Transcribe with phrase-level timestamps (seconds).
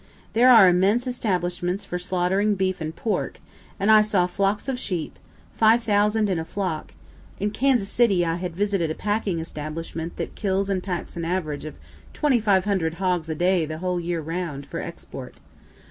[0.33, 3.39] There are immense establishments for slaughtering beef and pork
[3.79, 5.19] and I saw flocks of sheep,
[5.53, 6.95] 5000 in a flock.
[7.39, 11.65] (In Kansas City I had visited a packing establishment that kills and packs an average
[11.65, 11.75] of
[12.13, 15.35] 2500 hogs a day the whole year round, for export.